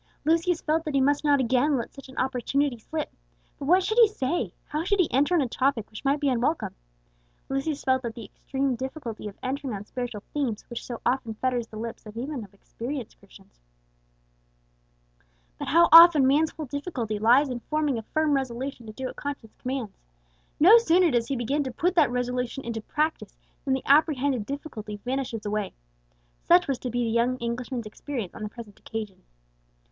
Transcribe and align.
Lucius 0.25 0.61
felt 0.61 0.83
that 0.83 0.95
he 0.95 0.99
must 0.99 1.23
not 1.23 1.39
again 1.39 1.77
let 1.77 1.93
such 1.93 2.09
an 2.09 2.17
opportunity 2.17 2.79
slip. 2.79 3.13
But 3.59 3.65
what 3.67 3.83
should 3.83 3.99
he 3.99 4.07
say, 4.07 4.51
how 4.65 4.83
should 4.83 4.99
he 4.99 5.07
enter 5.11 5.35
on 5.35 5.41
a 5.41 5.47
topic 5.47 5.87
which 5.91 6.03
might 6.03 6.19
be 6.19 6.27
unwelcome? 6.27 6.73
Lucius 7.49 7.83
felt 7.83 8.01
that 8.01 8.17
extreme 8.17 8.75
difficulty 8.75 9.27
of 9.27 9.37
entering 9.43 9.75
on 9.75 9.85
spiritual 9.85 10.23
themes 10.33 10.65
which 10.71 10.83
so 10.83 11.01
often 11.05 11.35
fetters 11.35 11.67
the 11.67 11.77
lips 11.77 12.07
even 12.15 12.43
of 12.43 12.51
experienced 12.51 13.19
Christians. 13.19 13.61
But 15.59 15.67
how 15.67 15.87
often 15.91 16.25
man's 16.25 16.49
whole 16.49 16.65
difficulty 16.65 17.19
lies 17.19 17.49
in 17.51 17.59
forming 17.59 17.99
a 17.99 18.11
firm 18.11 18.33
resolution 18.33 18.87
to 18.87 18.93
do 18.93 19.05
what 19.05 19.15
conscience 19.17 19.53
commands. 19.59 19.99
No 20.59 20.79
sooner 20.79 21.11
does 21.11 21.27
he 21.27 21.35
begin 21.35 21.63
to 21.65 21.71
put 21.71 21.93
that 21.93 22.09
resolution 22.09 22.63
into 22.65 22.81
practice 22.81 23.37
than 23.65 23.75
the 23.75 23.85
apprehended 23.85 24.47
difficulty 24.47 24.97
vanishes 25.05 25.45
away! 25.45 25.75
Such 26.41 26.67
was 26.67 26.79
to 26.79 26.89
be 26.89 27.03
the 27.03 27.11
young 27.11 27.37
Englishman's 27.37 27.85
experience 27.85 28.33
on 28.33 28.41
the 28.41 28.49
present 28.49 28.79
occasion. 28.79 29.21